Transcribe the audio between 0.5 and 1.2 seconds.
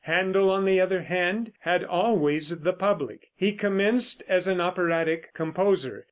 the other